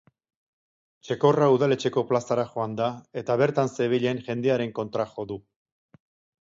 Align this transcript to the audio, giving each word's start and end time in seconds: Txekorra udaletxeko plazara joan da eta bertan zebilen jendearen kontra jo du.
Txekorra 1.09 1.49
udaletxeko 1.55 2.03
plazara 2.13 2.47
joan 2.55 2.75
da 2.81 2.89
eta 3.23 3.37
bertan 3.45 3.71
zebilen 3.77 4.25
jendearen 4.33 4.77
kontra 4.83 5.09
jo 5.15 5.31
du. 5.35 5.43